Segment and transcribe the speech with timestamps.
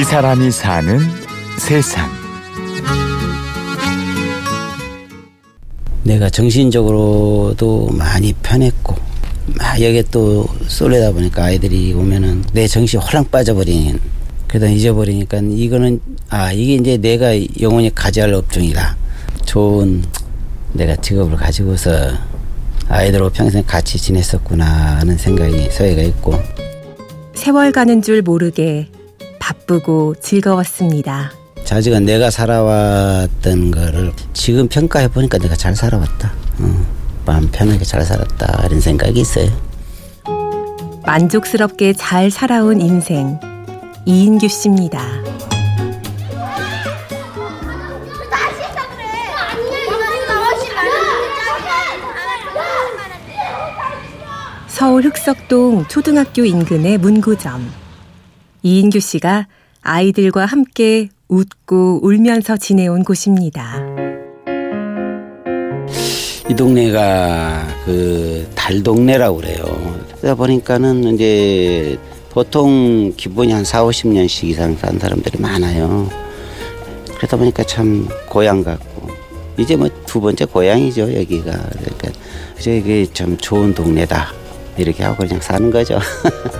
[0.00, 0.98] 이 사람이 사는
[1.58, 2.10] 세상.
[6.04, 8.96] 내가 정신적으로도 많이 편했고
[9.58, 14.00] 막 여기에 또 쏠려다 보니까 아이들이 오면은 내 정신이 홀랑 빠져버린
[14.48, 18.96] 그러다 잊어버리니까 이거는 아 이게 이제 내가 영원히 가져야 할 업종이다
[19.44, 20.02] 좋은
[20.72, 21.90] 내가 직업을 가지고서
[22.88, 24.64] 아이들하고 평생 같이 지냈었구나
[24.96, 26.40] 하는 생각이 서해가 있고
[27.34, 28.88] 세월 가는 줄 모르게
[29.50, 31.32] 바쁘고 즐거웠습니다.
[31.64, 36.32] 자지가 내가 살아왔던 거를 지금 평가해 보니까 내가 잘 살아왔다.
[36.60, 36.86] 어,
[37.26, 39.50] 마음 편하게 잘 살았다 이런 생각이 있어요.
[41.04, 43.40] 만족스럽게 잘 살아온 인생
[44.06, 45.02] 이인규 씨입니다.
[54.68, 57.79] 서울 흑석동 초등학교 인근의 문구점.
[58.62, 59.46] 이인규 씨가
[59.82, 63.80] 아이들과 함께 웃고 울면서 지내온 곳입니다.
[66.48, 68.30] 이 동네가 그
[68.70, 69.64] 달 동네라고 그래요.
[70.18, 71.98] 그러다 보니까는 이제
[72.30, 76.08] 보통 기본이 한 4, 50년씩 이상 산 사람들이 많아요.
[77.16, 79.08] 그러다 보니까 참 고향 같고
[79.58, 82.10] 이제 뭐 두 번째 고향이죠 여기가 그러니까
[82.58, 84.32] 이제 이게 참 좋은 동네다
[84.76, 85.98] 이렇게 하고 그냥 사는 거죠.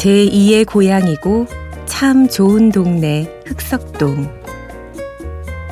[0.00, 1.46] 제2의 고향이고
[1.84, 4.30] 참 좋은 동네 흑석동.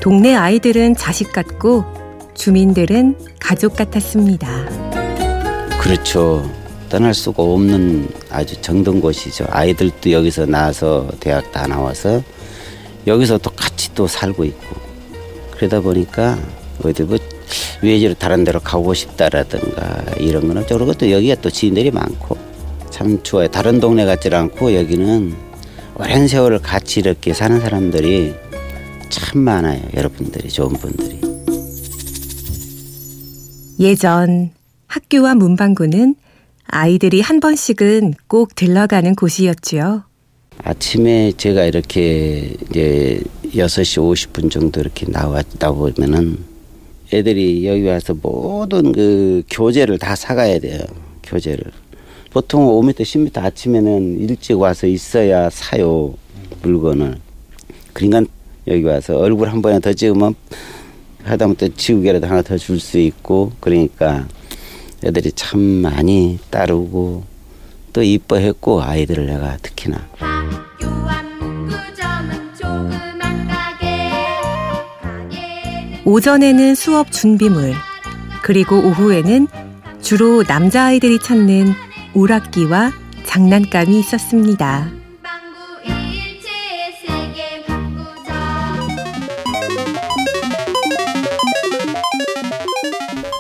[0.03, 1.87] 동네 아이들은 자식 같고
[2.35, 4.69] 주민들은 가족 같았습니다.
[5.81, 6.47] 그렇죠.
[6.91, 9.47] 떠날 수가 없는 아주 정든 곳이죠.
[9.49, 12.23] 아이들도 여기서 나와서 대학 다 나와서
[13.07, 14.77] 여기서 또 같이 또 살고 있고
[15.53, 16.39] 그러다 보니까
[16.85, 17.17] 어디 뭐
[17.81, 22.48] 외지로 다른 데로 가고 싶다라든가 이런 거는 저런 것도 여기가 또 지인들이 많고
[22.99, 23.47] 참 좋아요.
[23.47, 25.33] 다른 동네 같지 않고 여기는
[25.95, 28.35] 오랜 세월을 같이 이렇게 사는 사람들이
[29.09, 29.81] 참 많아요.
[29.95, 31.21] 여러분들이 좋은 분들이.
[33.79, 34.51] 예전
[34.89, 36.17] 학교와 문방구는
[36.65, 40.03] 아이들이 한 번씩은 꼭 들러가는 곳이었지요.
[40.65, 46.39] 아침에 제가 이렇게 이제 6시 50분 정도 이렇게 나왔다 보면은
[47.13, 50.81] 애들이 여기 와서 모든 그 교재를 다 사가야 돼요.
[51.23, 51.63] 교재를.
[52.31, 56.15] 보통 5m, 10m 아침에는 일찍 와서 있어야 사요.
[56.63, 57.19] 물건을.
[57.93, 58.31] 그러니까
[58.67, 60.35] 여기 와서 얼굴 한 번에 더 찍으면
[61.25, 64.27] 하다못해 지우개라도 하나 더 줄 수 있고 그러니까
[65.05, 67.25] 애들이 참 많이 따르고
[67.93, 70.07] 또 이뻐했고 아이들을 내가 특히나
[76.05, 77.75] 오전에는 수업 준비물,
[78.43, 79.47] 그리고 오후에는
[80.01, 81.75] 주로 남자아이들이 찾는
[82.19, 82.91] 오락기와
[83.25, 84.91] 장난감이 있었습니다.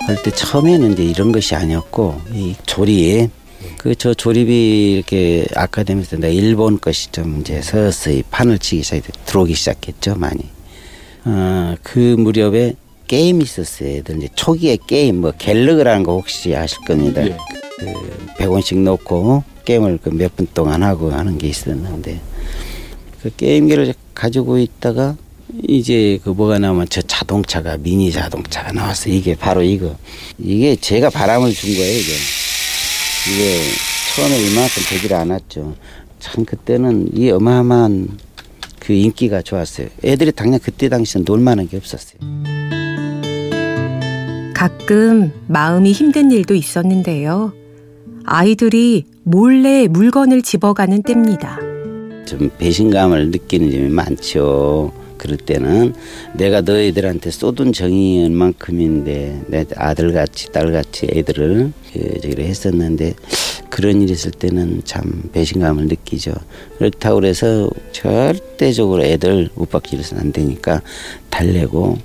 [0.06, 3.30] 할 때 처음에는 이제 이런 것이 아니었고 이 조립
[3.78, 10.14] 그저 조립이 이렇게 아카데미에서 내가 일본 것이 좀 이제 서서히 판을 치기 시작 들어오기 시작했죠
[10.16, 10.40] 많이.
[11.26, 12.74] 어 그 무렵에
[13.06, 13.88] 게임이 있었어요.
[13.98, 17.22] 애들 이제 초기에 게임 뭐 갤러그라는 거 혹시 아실 겁니다
[17.78, 17.86] 그
[18.38, 22.20] 100원씩 넣고 게임을 그 몇 분 동안 하고 하는 게 있었는데
[23.22, 25.16] 그 게임기를 가지고 있다가
[25.66, 29.96] 이제 그 뭐가 나오면 저 자동차가 미니 자동차가 나왔어 이게 바로 이거.
[30.38, 32.12] 이게 제가 바람을 준 거예요 이게.
[33.32, 33.60] 이게
[34.16, 35.74] 처음에 이만큼 되질 않았죠.
[36.20, 38.18] 참 그때는 이 어마어마한
[38.78, 39.88] 그 인기가 좋았어요.
[40.04, 42.18] 애들이 당장 그때 당시엔 놀만한 게 없었어요.
[44.54, 47.52] 가끔 마음이 힘든 일도 있었는데요.
[48.30, 51.58] 아이들이 몰래 물건을 집어가는 때입니다.
[52.26, 54.92] 좀 배신감을 느끼는 점이 많죠.
[55.16, 55.94] 그럴 때는
[56.34, 63.14] 내가 너희들한테 쏟은 정의인 만큼인데 내 아들같이 딸같이 애들을 그 저기를 했었는데
[63.70, 66.34] 그런 일이 있을 때는 참 배신감을 느끼죠.
[66.76, 70.82] 그렇다고 그래서 절대적으로 애들 윽박지르서는 안 되니까
[71.30, 71.98] 달래고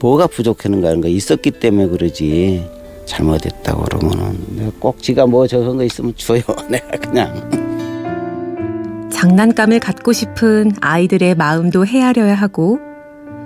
[0.00, 2.64] 뭐가 부족했는가 하는 거 있었기 때문에 그러지
[3.04, 6.42] 잘못했다고 그러면은 꼭 지가 뭐 저런 거 있으면 줘요.
[6.68, 7.50] 내가 그냥.
[9.12, 12.78] 장난감을 갖고 싶은 아이들의 마음도 헤아려야 하고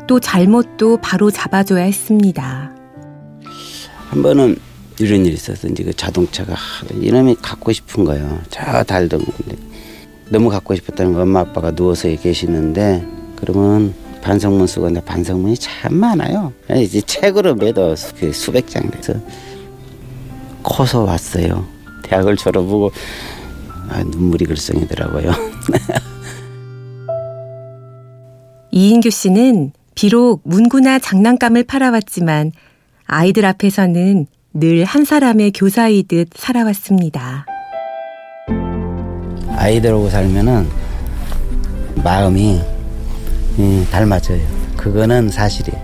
[0.07, 2.73] 또 잘못도 바로 잡아줘야 했습니다.
[4.09, 4.57] 한 번은
[4.99, 5.69] 이런 일이 있었어.
[5.69, 6.57] 이제 그 자동차가
[7.01, 8.41] 이놈이 갖고 싶은 거예요.
[8.51, 9.57] 저 달던 건데
[10.31, 13.07] 너무 갖고 싶었다는 거 엄마 아빠가 누워서 계시는데
[13.37, 16.53] 그러면 반성문 쓰고 근데 반성문이 참 많아요.
[16.77, 19.15] 이제 책으로 매도 수- 그 수백 장 돼서
[20.63, 21.65] 커서 왔어요.
[22.03, 22.91] 대학을 졸업하고
[23.91, 25.33] 아, 눈물이 글썽이더라고요.
[28.71, 32.53] 이인규 씨는 비록 문구나 장난감을 팔아왔지만
[33.07, 37.47] 아이들 앞에서는 늘 한 사람의 교사이듯 살아왔습니다.
[39.57, 40.69] 아이들하고 살면은
[42.03, 42.78] 마음이 음,
[43.91, 44.41] 닮아져요.
[44.77, 45.81] 그거는 사실이에요.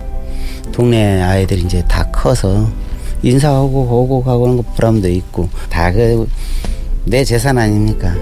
[0.71, 2.69] 동네 아이들이 이제 다 커서
[3.23, 6.27] 인사하고 오고 가고 하는 거 보람도 있고 다 그
[7.07, 8.15] 내 재산 아닙니까?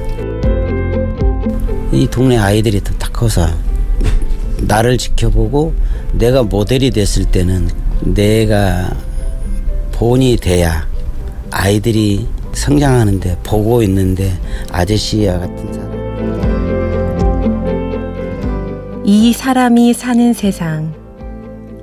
[1.94, 3.48] 이 동네 아이들이 다 커서
[4.62, 5.74] 나를 지켜보고
[6.12, 7.70] 내가 모델이 됐을 때는
[8.02, 8.94] 내가
[9.94, 10.86] 본이 돼야
[11.50, 14.38] 아이들이 성장하는데 보고 있는데
[14.70, 15.83] 아저씨와 같은 사람
[19.06, 20.94] 이 사람이 사는 세상.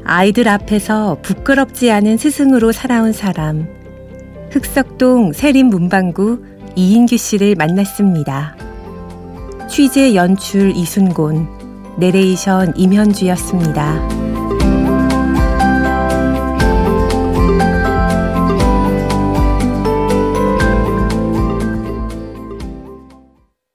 [0.05, 3.69] 아이들 앞에서 부끄럽지 않은 스승으로 살아온 사람.
[4.51, 6.43] 흑석동 세림 문방구
[6.77, 8.57] 이인규 씨를 만났습니다.
[9.69, 11.47] 취재 연출 이순곤,
[11.99, 14.30] 내레이션 임현주였습니다.